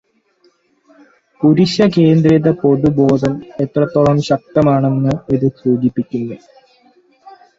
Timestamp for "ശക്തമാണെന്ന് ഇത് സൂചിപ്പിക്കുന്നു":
4.21-6.37